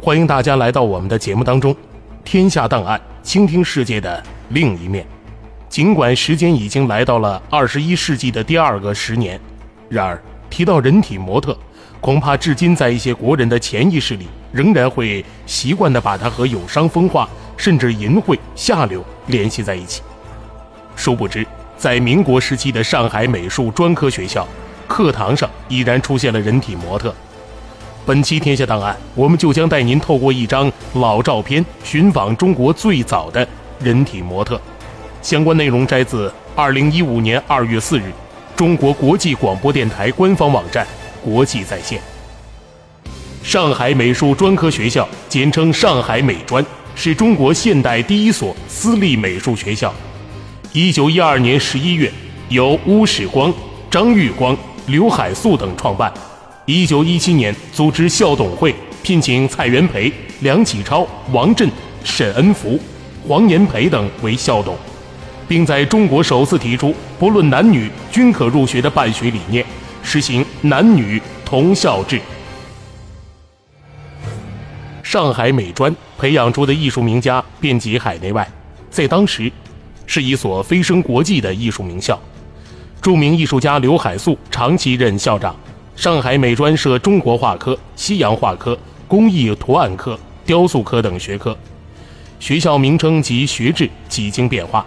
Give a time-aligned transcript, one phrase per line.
[0.00, 1.74] 欢迎大家来到我们的节目当中。
[2.22, 5.04] 天下档案，倾听世界的另一面。
[5.68, 9.40] 尽管时间已经来到了二十一世纪的第二个十年，
[9.88, 11.58] 然而提到人体模特，
[12.00, 20.02] 恐怕至今在一些国人的潜意识里，仍然会习惯地把它和有伤风化，甚至淫秽下流联系在一起。
[20.94, 21.44] 殊不知，
[21.76, 24.46] 在民国时期的上海美术专科学校
[24.86, 27.12] 课堂上，已然出现了人体模特。
[28.06, 33.46] 本期《天下档案》，我们就将带您透过一张老照片，寻访中国最早的
[33.80, 34.60] 人体模特。
[35.20, 38.12] 相关内容摘自二零一五年二月四日，
[38.54, 40.86] 中国国际广播电台官方网站
[41.28, 41.98] 《国际在线》。
[43.42, 49.92] 上海美术专科学校，简称上海美专，是中国现代第一所私立美术学校。
[50.72, 52.12] 一九一二年十一月，
[52.50, 53.52] 由邬史光、
[53.90, 56.14] 张玉光、刘海粟等创办。
[56.66, 61.70] 一九一七年，组织校董会，聘请蔡元培、梁启超、王震、
[62.02, 62.76] 沈恩福、
[63.24, 64.76] 黄炎培等为校董，
[65.46, 69.64] 并在中国首次提出不论男女均可入学的办学理念，
[70.02, 72.20] 实行男女同校制。
[75.04, 78.44] 上海美专培养出的艺术名家遍及海内外，
[78.90, 79.52] 在当时，
[80.04, 82.20] 是一所飞升国际的艺术名校。
[83.00, 85.54] 著名艺术家刘海粟长期任校长。
[85.96, 91.56] 上海美专设中国画科、西洋画科、工艺图案科、雕塑科等学科，
[92.38, 94.84] 学校名称及学制几经变化，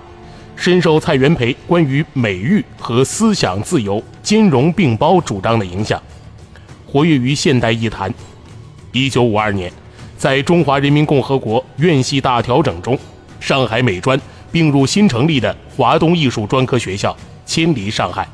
[0.55, 5.99] 深受蔡元培关于美育和思想自由兼容并包主张的影响，
[6.85, 8.13] 活跃于现代艺坛。
[8.91, 9.71] 一九五二年，
[10.15, 12.97] 在中华人民共和国院系大调整中，
[13.39, 14.19] 上海美专
[14.51, 17.17] 并入新成立的华东艺术专科学校，
[17.47, 18.27] 迁离上海。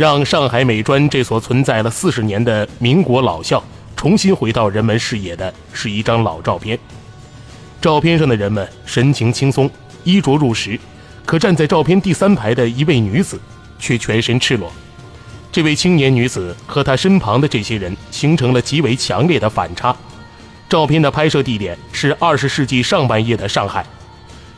[0.00, 3.62] 让上海美专这所存在了四十年的民国老校
[3.94, 6.78] 重新回到人们视野的是一张老照片。
[7.82, 9.70] 照片上的人们神情轻松，
[10.02, 10.80] 衣着入时，
[11.26, 13.38] 可站在照片第三排的一位女子
[13.78, 14.72] 却全身赤裸。
[15.52, 19.94] 这位青年女子和她身旁的这些人形成了极为强烈的反差。
[20.66, 23.84] 照片的拍摄地点是二十世纪上半叶的上海。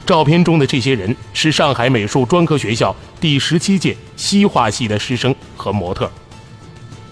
[0.05, 6.11] 照片中的这些人是上海美术专科学校第十七届西画系的师生和模特。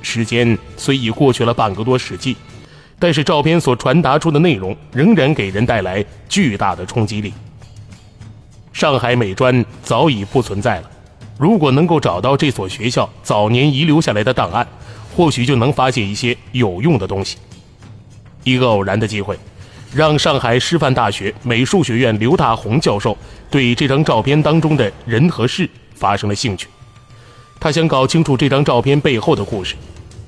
[0.03, 2.37] 时间虽已过去了半个多世纪，
[2.99, 7.33] 但是照片所传达出的内容仍然给人带来巨大的冲击力。
[8.73, 10.91] 上海美专早已不存在了，
[11.39, 14.67] 如果能够找到这所学校早年遗留下来的档案，
[15.15, 17.37] 或许就能发现一些有用的东西。
[18.43, 19.39] 一个偶然的机会。
[19.93, 23.17] 让上海师范大学美术学院刘大红教授
[23.51, 26.69] 对这张照片当中的人和事发生了兴趣，
[27.59, 29.75] 他想搞清楚这张照片背后的故事。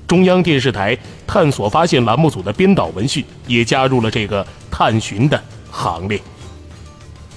[0.05, 5.41] 中央电视台探索发现栏目组的编导文讯也加入了这个探寻的
[5.71, 6.19] 行列。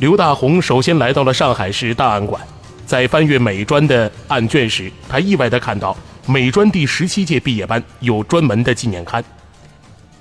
[0.00, 2.42] 刘大红首先来到了上海市档案馆，
[2.84, 9.24] 在翻阅美专的案卷时，他意外地看到美专第十七届毕业班有专门的纪念刊。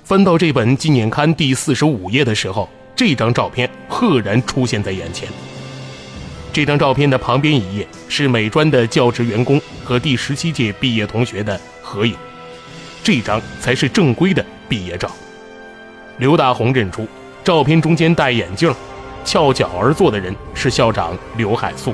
[0.06, 5.28] 翻到这本纪念刊第四十五页的时候，这张照片赫然出现在眼前。
[6.52, 12.14] 这张照片的旁边一页是美专的教职员工和第十七届毕业同学的合影，
[13.02, 15.10] 这张才是正规的毕业照。
[16.18, 17.08] 刘大红认出，
[17.42, 18.72] 照片中间戴眼镜、
[19.24, 21.92] 翘脚而坐的人是校长刘海粟。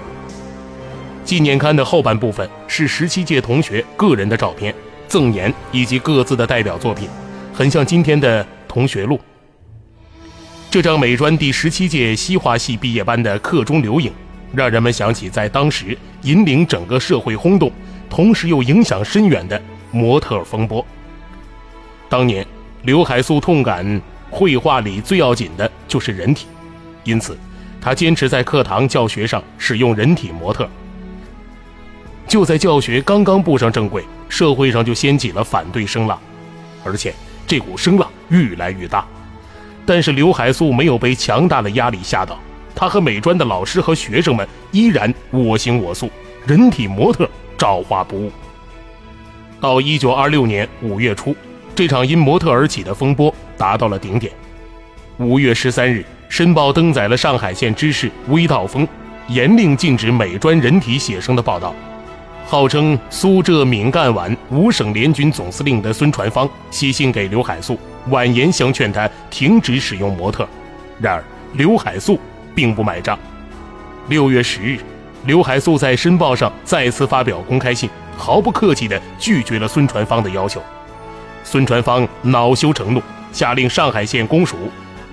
[1.24, 4.74] 纪念刊的后半部分是十七届同学个人的照片、
[5.08, 7.08] 赠言以及各自的代表作品。
[7.52, 9.20] 很像今天的同学录。
[10.70, 14.10] 这张美专第十七届西画系毕业班的课中留影，
[14.54, 17.70] 让人们想起在当时引领整个社会轰动，
[18.08, 19.60] 同时又影响深远的
[19.90, 20.84] 模特风波。
[22.08, 22.46] 当年，
[22.84, 24.00] 刘海粟痛感
[24.30, 26.46] 绘画里最要紧的就是人体，
[27.04, 27.36] 因此，
[27.78, 30.66] 他坚持在课堂教学上使用人体模特。
[32.26, 36.18] 就在教学刚刚步上正轨，社会上就掀起了反对声浪，
[36.82, 37.14] 而且。
[37.46, 39.04] 这股声浪愈来愈大，
[39.84, 42.38] 但是刘海粟没有被强大的压力吓倒，
[42.74, 46.10] 他和美专的老师和学生们依然我行我素，
[46.46, 47.28] 人体模特
[47.58, 48.32] 照画不误。
[49.60, 51.36] 到一九二六年五月初，
[51.74, 54.32] 这场因模特而起的风波达到了顶点。
[55.18, 58.88] 五月十三日，《申报》登载了上海县知事危道峰
[59.28, 61.74] 严令禁止美专人体写生的报道。
[62.46, 67.78] 号称苏浙闽赣皖五省联军总司令的孙传芳写信给刘海粟，
[68.08, 70.46] 婉言相劝他停止使用模特。
[71.00, 71.24] 然而
[71.54, 72.18] 刘海粟
[72.54, 73.18] 并不买账。
[74.08, 74.78] 六月十日，
[75.24, 80.62] 刘海粟在《申报》上再次发表公开信，毫不客气地拒绝了孙传芳的要求。
[81.44, 83.02] 孙传芳恼羞成怒，
[83.32, 84.56] 下令上海县公署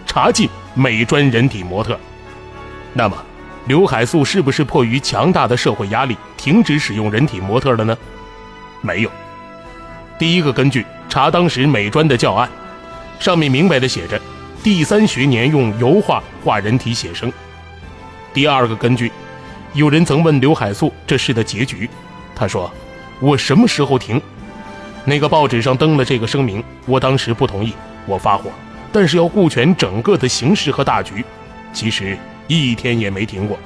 [0.05, 1.97] 查禁美专人体模特。
[2.93, 3.15] 那么？
[3.65, 7.97] 刘海粟是不是迫于强大的社会压力停止使用人体模特了呢？
[8.81, 9.11] 没有。
[10.17, 12.49] 第一个根据查当时美专的教案，
[13.19, 14.19] 上面明白的写着，
[14.63, 17.31] 第三学年用油画画人体写生。
[18.33, 19.11] 第二个根据，
[19.73, 21.89] 有人曾问刘海粟这事的结局，
[22.35, 22.71] 他说
[23.19, 24.19] ：“我什么时候停？
[25.05, 27.73] 那个报纸上登了这个声明，我当时不同意，
[28.05, 28.49] 我发火，
[28.91, 31.23] 但是要顾全整个的形势和大局。
[31.71, 32.17] 其实。”
[32.49, 33.57] 一天也没停过。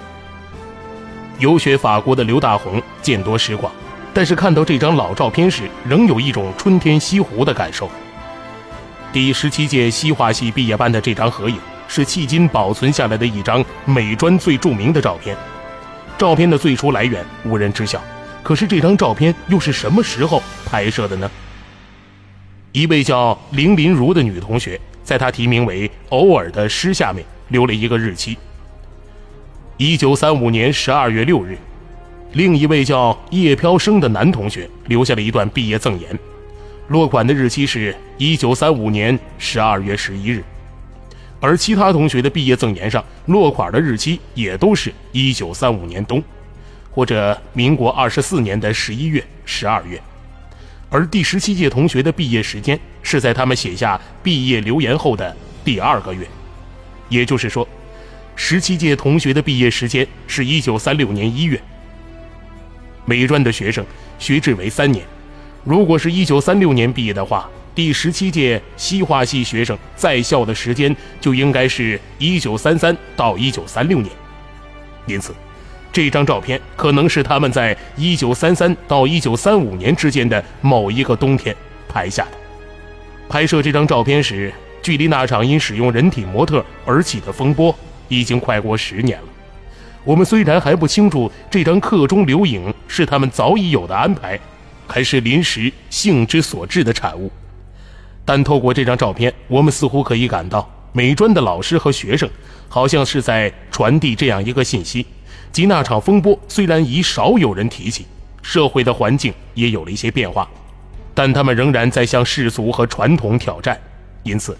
[1.39, 3.71] 游学法国的刘大红见多识广，
[4.13, 7.89] 但是看到这张老照片时，仍有一种春天西湖的感受。
[9.13, 11.57] 第十七届西画系毕业班的这张合影，
[11.88, 15.35] 是迄今保存下来的一张美专最著名的照片。
[16.18, 18.01] 照片的最初来源无人知晓，
[18.44, 21.31] 可是这张照片又是什么时候拍摄的呢？
[22.74, 28.38] 一位叫林林如的女同学，在她题名为“偶尔”的诗下面留了一个日期。
[29.85, 31.57] 一九三五年十二月六日，
[32.31, 36.18] 另一位叫叶飘生的男同学留下了一段毕业赠言，
[36.88, 40.41] 落款的日期是一九三五年十二月十一日，
[41.41, 46.24] 而其他同学的毕业赠言上落款的日期也都是一九三五年冬，
[46.89, 50.01] 或者民国二十四年的十一月、十二月，
[50.89, 55.35] 而第十七届同学的毕业时间是在他们写下毕业留言后的
[55.65, 56.25] 第二个月，
[57.09, 57.68] 也就是说。
[58.35, 61.62] 十七届同学的毕业时间是一九三六年一月。
[63.06, 63.85] 美专的学生
[64.18, 65.06] 学制为三年，
[65.63, 74.09] 如果是一九三六年毕业的话，第十七届西画系学生在校的时间就应该是一九三三到一九三六年。
[75.06, 75.33] 因此，
[75.91, 81.56] 这张照片可能是他们在一九三三到一九三五年之间的某一个冬天
[81.89, 82.31] 拍下的。
[83.27, 87.75] 拍摄这张照片时，距离那场因使用人体模特而起的风波。
[88.19, 89.27] 已经快过十年了，
[90.04, 94.39] 我们虽然还不清楚这张刻中留影是他们早已有的安排，
[94.88, 97.31] 还是临时性之所致的产物，
[98.25, 102.30] 但透过这张照片，我们似乎可以感到美专的老师和学生
[102.69, 105.06] 好像是在传递这样一个信息：
[105.51, 108.06] 即那场风波虽然已少有人提起，
[108.42, 110.48] 社会的环境也有了一些变化，
[111.13, 113.80] 但他们仍然在向世俗和传统挑战，
[114.24, 114.57] 因此。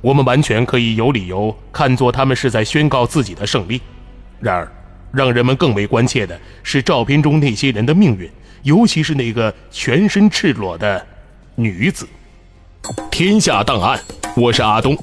[0.00, 3.80] 我们完全可以有理由看作他们是在宣告自己的胜利。
[4.40, 4.72] 然而，
[5.12, 8.30] 让人们更为关切的是照片中那些人的命运，
[8.62, 11.06] 尤其是那个全身赤裸的
[11.54, 12.08] 女子。
[13.10, 14.00] 天下档案，
[14.36, 14.96] 我是阿东。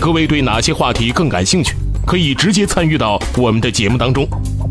[0.00, 1.74] 各位对哪些话题更感兴趣？
[2.06, 4.26] 可以直接参与到我们的节目当中，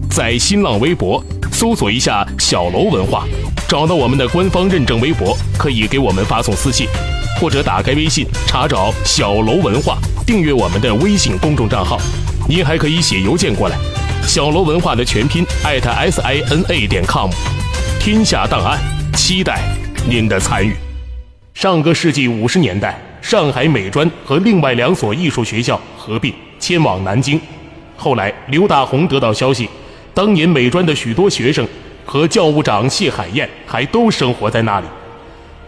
[0.10, 3.26] 在新浪微博搜索一下“小楼文化”，
[3.70, 6.88] 找到我们的官方认证微博，可以给我们发送私信。
[7.42, 12.00] 或者打开微信查找“小楼文化”，订阅我们的微信公众账号。
[12.48, 13.76] 您还可以写邮件过来
[14.22, 17.32] ，“小楼文化”的全拼艾特 s i n a 点 com。
[18.00, 18.80] 天下档案，
[19.16, 19.60] 期待
[20.08, 20.76] 您的参与。
[21.56, 27.42] 上个世纪五十年代，上海美专和另外两所艺术学校合并迁往南京。
[27.98, 29.68] 后来，刘大红得到消息，
[30.14, 31.68] 当年美专的许多学生
[32.06, 34.86] 和教务长谢海燕还都生活在那里。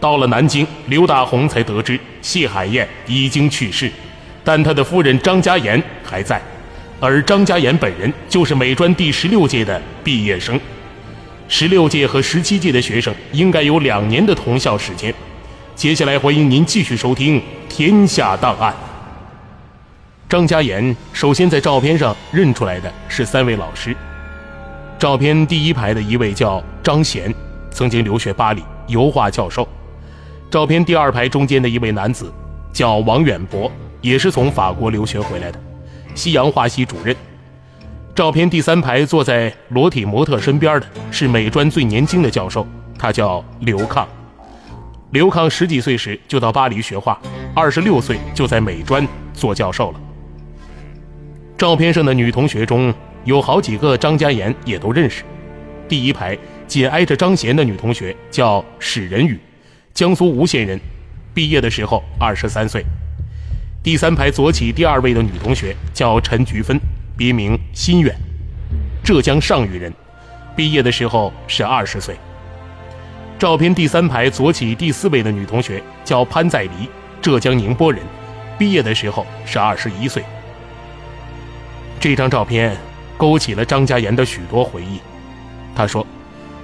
[0.04, 3.90] 到了南京，刘大红才得知谢海燕已经去世，
[4.44, 6.38] 但他的夫人张嘉妍还在，
[7.00, 10.60] 而张嘉妍本人就是美专第十六届的毕业生。
[11.48, 15.14] 十六届和十七届的学生应该有两年的同校时间。
[15.74, 18.70] 接下来，欢迎您继续收听《天下档案》。
[20.28, 23.96] 张嘉妍首先在照片上认出来的是三位老师。
[24.98, 27.34] 照片第一排的一位叫张贤，
[27.70, 29.66] 曾经留学巴黎，油画教授。
[30.54, 32.32] 照片第二排中间的一位男子
[32.72, 33.68] 叫王远博，
[34.00, 35.58] 也是从法国留学回来的，
[36.14, 37.12] 西洋画系主任。
[38.14, 42.64] 照片第三排坐在裸体模特身边的是美专最年轻的教授，
[42.96, 44.06] 他叫刘抗。
[45.10, 47.20] 刘抗十几岁时就到巴黎学画，
[47.52, 50.00] 二十六岁就在美专做教授了。
[51.58, 52.94] 照片上的女同学中
[53.24, 55.24] 有好几个张嘉妍也都认识。
[55.88, 59.36] 第一排紧挨着张贤的女同学叫史仁宇。
[59.94, 60.80] 江苏吴县人，
[61.32, 62.84] 毕业的时候二十三岁。
[63.80, 66.76] 第三排左起第二位的女同学叫陈菊芬，
[67.16, 68.12] 别名心远，
[69.04, 69.94] 浙江上虞人，
[70.56, 72.16] 毕业的时候是二十岁。
[73.38, 76.88] 照片第三排左起第四位的女同学叫潘在黎，
[77.22, 78.02] 浙江宁波人，
[78.58, 80.24] 毕业的时候是二十一岁。
[82.00, 82.76] 这张照片
[83.16, 84.98] 勾起了张家岩的许多回忆。
[85.72, 86.04] 他说，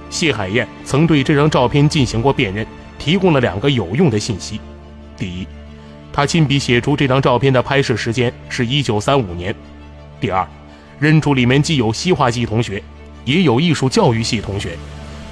[0.09, 2.67] 谢海燕曾对这张照片进行过辨认，
[3.01, 4.61] 提供了两个有用的信息：
[5.17, 5.47] 第一，
[6.13, 9.51] 他亲笔写出这张照片的拍摄时间是一九三五年；
[10.19, 10.47] 第二，
[10.99, 12.81] 认出里面既有西画系同学，
[13.25, 14.77] 也有艺术教育系同学。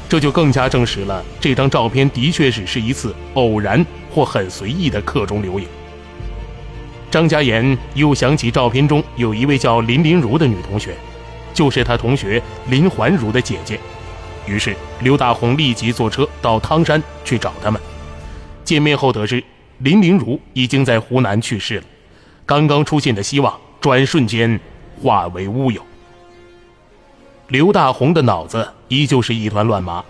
[0.09, 5.67] 这就更加证实了这张照片的确只是一次偶然或很随意的课中留影。
[7.11, 10.95] 张嘉言又想起照片中有一位叫林林如的女同学，
[11.53, 13.79] 就是他同学林环如的姐姐。
[14.49, 17.79] 于是刘大红立即坐车到汤山去找他们。
[18.63, 19.43] 见面后得知
[19.79, 21.83] 林林如已经在湖南去世了，
[22.47, 24.59] 刚刚出现的希望转瞬间
[25.01, 25.81] 化为乌有。
[27.49, 30.03] 刘大红的脑子依旧是一团乱麻。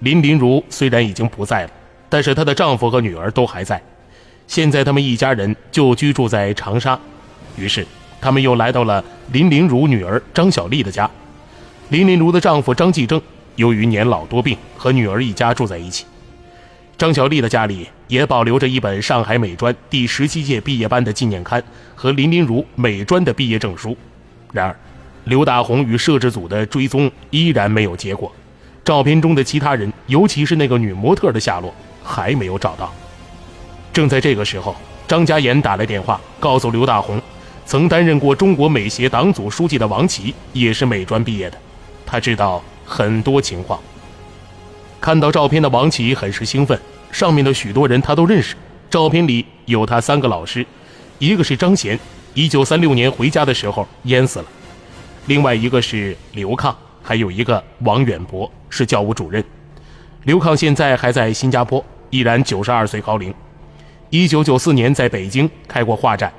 [0.00, 1.70] 林林如虽然已经不在了，
[2.08, 3.80] 但是她的丈夫和女儿都还在。
[4.48, 6.98] 现在他们一家人就居住在长沙，
[7.56, 7.86] 于是
[8.20, 11.08] 他们又来到了林林如女儿张小丽的家。
[11.88, 13.20] 林林如的丈夫张继正
[13.56, 16.04] 由于年老多病，和女儿一家住在一起。
[16.98, 21.62] 张小丽的家里也保留着一本上海美专第十七届毕业班的纪念刊
[21.96, 23.96] 和林林如美专的毕业证书。
[24.52, 24.76] 然而，
[25.24, 28.32] 刘大红与摄制组的追踪依然没有结果，
[28.84, 32.92] 照片中的其他人，尤其是那个女模特的下落还没有找到。
[33.92, 34.76] 正在这个时候，
[35.08, 37.20] 张家岩打来电话，告诉刘大红，
[37.66, 41.58] 曾担任过中国美协党组书记的王琦也是美专毕业的，
[42.06, 43.80] 他知道很多情况。
[45.00, 46.78] 看到照片的王琦很是兴奋，
[47.10, 48.54] 上面的许多人他都认识，
[48.88, 50.64] 照片里有他三个老师，
[51.18, 51.98] 一个是张贤，
[52.34, 54.44] 一九三六年回家的时候淹死了。
[55.26, 59.42] 另外一个是刘抗，还有一个王远博是教务主任。
[60.24, 63.34] 刘抗现在还在新加坡，依然九十二岁高龄。
[64.10, 66.32] 一九九四年在北京开过画展。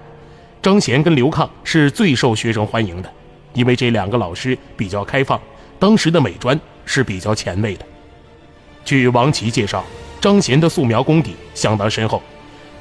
[0.61, 3.11] 张贤跟刘抗是最受学生欢迎的，
[3.53, 5.37] 因为这两个老师比较开放，
[5.79, 7.85] 当时的美专是比较前卫的。
[8.85, 9.83] 据王琦介绍，
[10.19, 12.21] 张贤的素描功底相当深厚，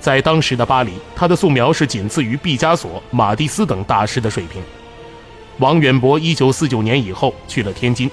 [0.00, 4.62] 在当时的巴黎，他的素描是仅次于毕加索、马蒂斯等大师的水平。
[5.58, 8.10] 王远博一九四九年以后去了天津，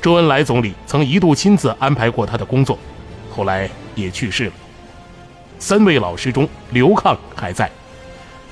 [0.00, 2.78] 周恩来总理曾一度亲自安排过他的工作，
[3.30, 4.52] 后来也去世了。
[5.58, 7.70] 三位老师中，刘抗还在。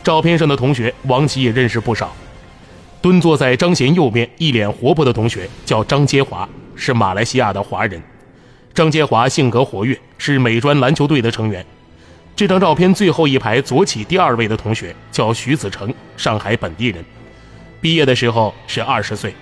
[0.03, 2.15] 照片上的同学，王琦也认识不少。
[3.03, 8.03] 蹲坐在张贤右边、一脸活泼的同学叫张杰华，是马来西亚的华人。
[8.75, 11.65] 张杰华性格活跃，是美专篮球队的成员。
[12.37, 17.03] 这张照片最后一排左起第二位的同学叫徐子成，上海本地人。
[17.81, 19.35] 毕业的时候是二十岁，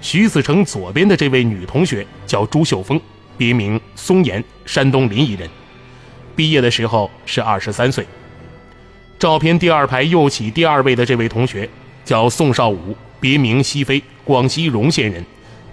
[0.00, 3.00] 徐子成左边的这位女同学叫朱秀峰，
[3.38, 5.48] 别名松岩，山东临沂人，
[6.34, 8.04] 毕业的时候是二十三岁。
[9.16, 11.68] 照片第二排右起第二位的这位同学
[12.10, 15.24] 叫宋少武，别名西飞，广西容县人，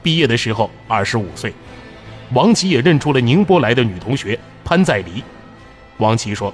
[0.04, 1.52] 毕业的时候二十五岁。
[2.32, 5.24] 王琦也认出了宁波来的女同学潘在黎。
[5.98, 6.54] 王琦说，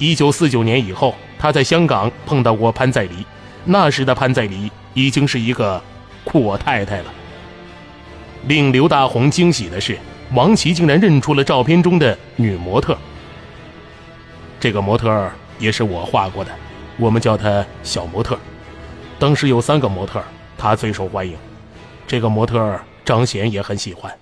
[0.00, 3.24] 一九四九年以后，他在香港碰到过潘在黎。
[3.64, 5.80] 那时的潘在黎已经是一个
[6.24, 7.04] 阔太太了。
[8.48, 9.96] 令刘大红惊喜的是，
[10.34, 12.98] 王琦竟然认出了照片中的女模特。
[14.58, 16.50] 这个模特也是我画过的，
[16.96, 18.36] 我们叫她小模特。
[19.18, 20.22] 当时有三个模特，
[20.58, 21.34] 她最受欢迎。
[22.06, 24.12] 这个模特张贤也很喜欢。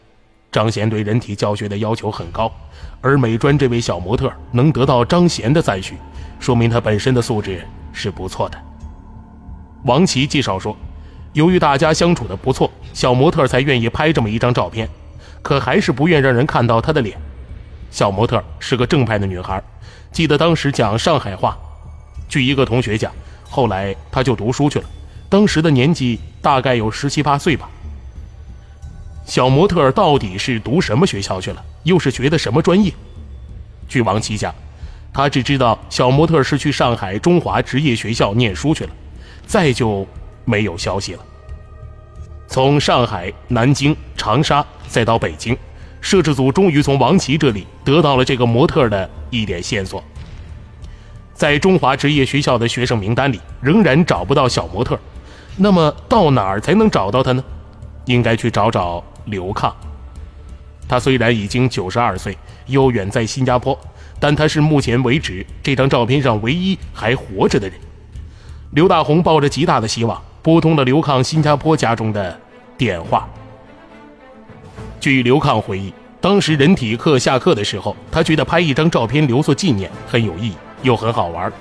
[0.52, 2.50] 张贤对人体教学的要求很高，
[3.00, 5.96] 而美专这位小模特能得到张贤的赞许，
[6.38, 8.58] 说明她本身的素质是不错的。
[9.84, 10.76] 王琦介绍说，
[11.32, 14.88] 由于大家相处的不错，小模特才愿意拍这么一张照片，
[15.42, 17.18] 可还是不愿让人看到她的脸。
[17.90, 19.60] 小模特是个正派的女孩，
[20.12, 21.58] 记得当时讲上海话。
[22.28, 23.12] 据一个同学讲，
[23.54, 24.84] 后来他就读书去了，
[25.28, 27.70] 当时的年纪大概有十七八岁吧。
[29.24, 31.64] 小模特到底是读什么学校去了？
[31.84, 32.92] 又是学的什么专业？
[33.86, 34.52] 据王琦讲，
[35.12, 38.90] 他只知道小模特是去上海中华职业学校念书去了。
[39.46, 40.04] 再就
[40.44, 41.20] 没有消息了。
[42.48, 45.56] 从上海、南京、长沙，再到北京，
[46.00, 50.02] 摄制组终于从王琦这里得到了这个模特的一点线索。
[51.44, 54.98] 在中华职业学校的学生名单里，仍然找不到小模特。
[55.58, 57.44] 那么到哪儿才能找到他呢？
[58.06, 59.70] 应该去找找刘抗。
[60.88, 62.34] 他虽然已经九十二岁，
[62.64, 63.78] 又远在新加坡，
[64.18, 67.78] 但他是目前为止这张照片上唯一还活着的人。
[68.70, 72.40] 刘大红抱着极大的希望，拨通了刘抗新加坡家中的
[72.78, 73.28] 电话。
[74.98, 81.52] 据刘抗回忆，当时人体课下课的时候，他觉得拍一张照片留作纪念很有意义，又很好玩，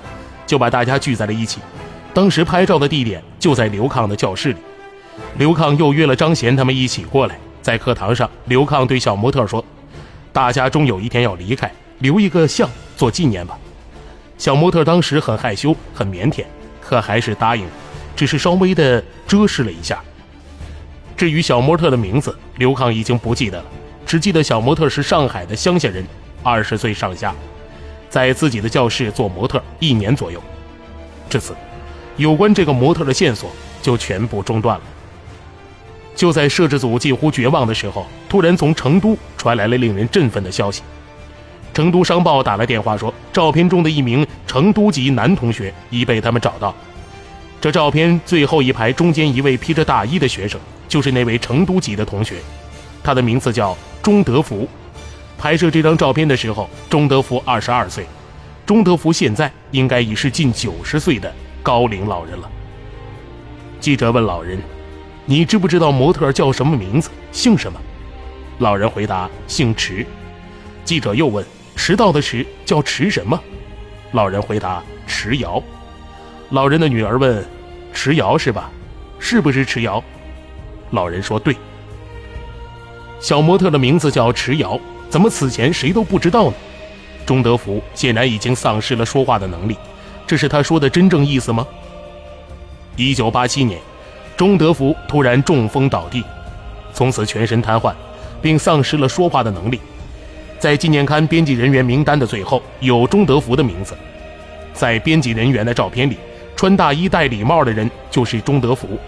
[0.46, 1.60] 就把大家聚在了一起。
[2.12, 4.58] 当时拍照的地点就在刘抗的教室里。
[5.36, 7.36] 刘抗又约了张贤他们一起过来。
[7.60, 9.64] 在课堂上，刘抗对小模特说
[10.32, 13.58] ：“大家终有一天要离开，留一个像做纪念吧。”
[14.36, 16.44] 小模特当时很害羞、很腼腆，
[16.80, 17.64] 可还是答应，
[18.14, 19.98] 只是稍微的遮饰了一下。
[21.16, 23.64] 至于小模特的名字，刘抗已经不记得了，
[24.04, 26.04] 只记得小模特是上海的乡下人，
[26.42, 27.34] 二十岁上下，
[28.14, 30.40] 在自己的教室做模特一年左右。
[31.28, 31.52] 至此，
[32.16, 33.50] 有关这个模特的线索
[33.82, 34.84] 就全部中断了。
[36.14, 40.80] 就在摄制组几乎绝望的时候，突然从成都传来了令人振奋的消息。
[41.72, 46.72] 成都商报打来电话说，照片中的一名成都籍男同学已被他们找到。
[47.60, 52.36] 这照片最后一排中间一位披着大衣的学生，就是那位成都籍的同学，
[53.02, 54.68] 他的名字叫钟德福。
[55.38, 58.06] 拍摄这张照片的时候，钟德福二十二岁。
[58.64, 61.30] 钟德福现在应该已是近九十岁的
[61.62, 62.50] 高龄老人了。
[63.78, 64.58] 记者问老人。
[65.26, 67.80] 你知不知道模特叫什么名字，姓什么？
[68.58, 70.04] 老人回答：姓迟。
[70.84, 71.42] 记者又问：
[71.76, 73.40] 迟到的迟叫迟什么？
[74.12, 75.62] 老人回答：迟瑶。
[76.50, 77.42] 老人的女儿问：
[77.94, 78.70] 迟瑶是吧？
[79.18, 80.04] 是不是迟瑶？
[80.90, 81.56] 老人说：对。
[83.18, 86.54] 小模特的名字叫迟瑶，怎么此前谁都不知道呢？
[87.24, 89.76] 钟德福显然已经丧失了说话的能力，
[90.26, 91.66] 这是他说的真正意思吗？
[92.96, 93.80] 一九八七年。
[94.36, 96.24] 钟德福突然中风倒地，
[96.92, 97.94] 从此全身瘫痪，
[98.42, 99.80] 并丧失了说话的能力。
[100.58, 103.94] 在纪念刊编辑人员名单的最后有钟德福的名字。
[104.72, 106.18] 在编辑人员的照片里，
[106.56, 108.98] 穿大衣戴礼帽的人就是钟德福，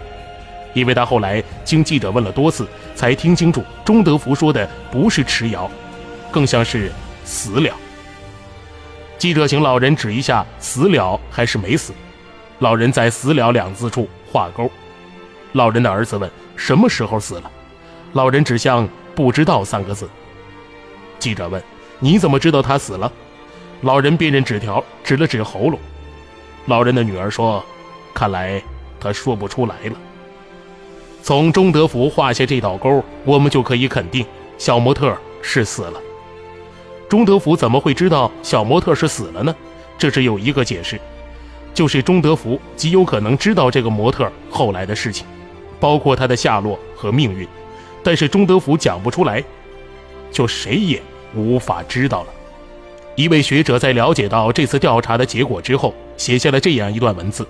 [0.73, 5.69] 因为他后来经记者问了多次，才听清楚钟德福说的不是迟瑶，
[6.31, 6.91] 更像是
[7.23, 7.73] 死了。
[9.17, 11.93] 记者请老人指一下死了还是没死，
[12.59, 14.69] 老人在死了两字处画勾。
[15.53, 17.51] 老人的儿子问：“什么时候死了？”
[18.13, 20.07] 老人指向“不知道”三个字。
[21.17, 21.61] 记者问
[21.99, 23.11] ：“你怎么知道他死了？”
[23.81, 25.79] 老人辨认纸条，指了指喉咙。
[26.65, 27.63] 老人的女儿说
[28.13, 28.61] ：“看来
[28.99, 29.95] 他说不出来了。”
[31.23, 34.25] 从钟德福画下这道勾，我们就可以肯定
[34.57, 36.01] 小模特是死了。
[37.09, 39.55] 钟德福怎么会知道小模特是死了呢？
[39.97, 40.99] 这只有一个解释，
[41.73, 45.25] 就是钟德福极有可能知道这个模特后来的事情。
[45.79, 47.47] 包括他的下落和命运，
[48.03, 49.43] 但是钟德福讲不出来，
[50.31, 50.99] 就谁也
[51.35, 52.27] 无法知道了。
[53.15, 57.47] 一位学者在了解到这次调查的结果之后，写下了这样一段文字：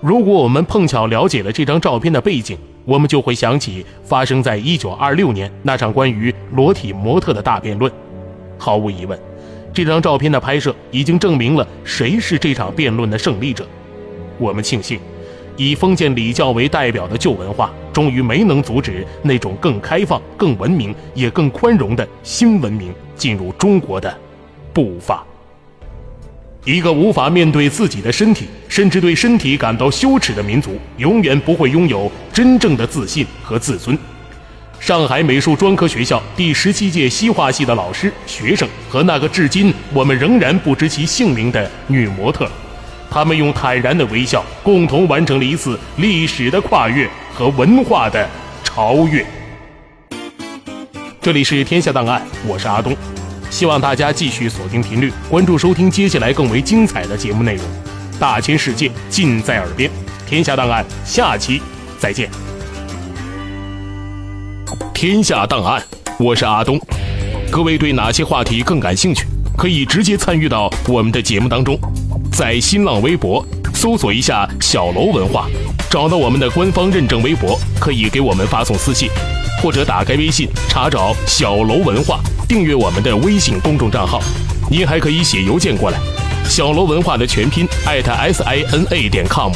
[0.00, 2.56] 如果我们碰巧了解了这张照片的背景，
[2.86, 7.92] 我们就会想起发生在1926年那场关于裸体模特的大辩论。
[8.64, 9.18] 毫无疑问，
[9.74, 13.66] 这张照片的拍摄已经证明了谁是这场辩论的胜利者。
[14.38, 14.98] 我们庆幸。
[15.56, 24.12] 以封建礼教为代表的旧文化，终于没能阻止那种更开放、更文明、也更宽容的新文明进入中国的
[24.72, 25.22] 步伐。
[26.64, 33.96] 一个无法面对自己的身体，甚至对身体感到羞耻的民族，永远不会拥有真正的自信和自尊。
[34.84, 42.46] 上海美术专科学校第十七届西画系的老师、学生和那个至今我们仍然不知其姓名的女模特。
[43.10, 48.28] 他们用坦然的微笑，共同完成了一次历史的跨越和文化的
[48.62, 49.24] 超越。
[51.18, 52.94] 这里是天下档案，我是阿东，
[53.48, 57.64] 希望大家继续锁定频率，关注收听接下来更为精彩的节目内容。
[58.20, 59.90] 大千世界尽在耳边，
[60.26, 61.62] 天下档案下期
[61.98, 62.28] 再见。
[64.94, 65.82] 天下档案，
[66.18, 66.80] 我是阿东。
[67.50, 69.26] 各位对哪些话题更感兴趣？
[69.58, 71.76] 可以直接参与到我们的节目当中。
[72.32, 75.46] 在新浪微博搜索一下“小楼文化”，
[75.90, 79.10] 找到我们的官方认证微博，可以给我们发送私信，
[79.60, 84.22] 或者打开微信查找“小楼文化”，订阅我们的微信公众账号。
[84.70, 85.98] 您还可以写邮件过来
[86.48, 89.52] ，“小楼文化”的全拼艾特 s i n a 点 com。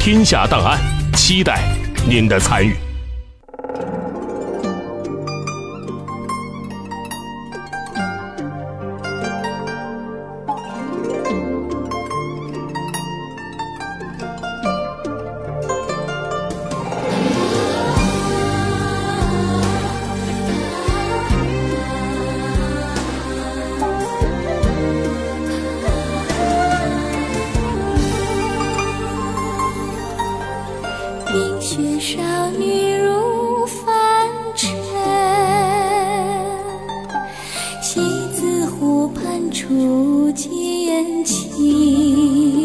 [0.00, 0.78] 天下档案，
[1.14, 1.60] 期待
[2.08, 2.74] 您的参与。
[37.82, 38.00] 西
[38.32, 42.61] 子湖畔初见情，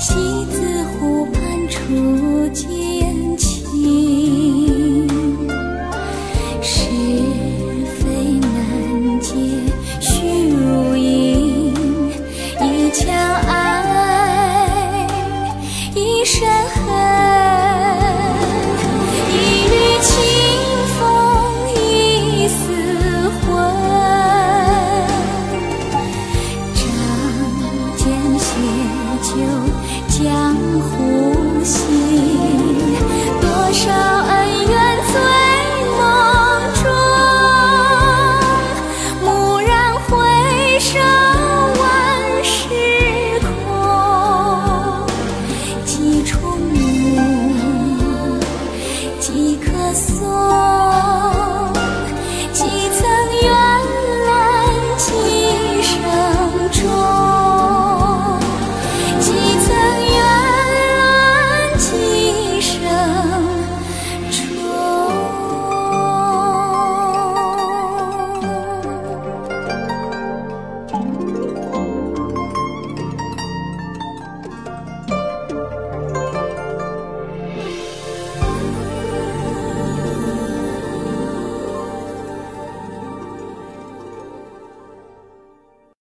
[0.00, 0.14] 西
[0.46, 2.79] 子湖畔初见。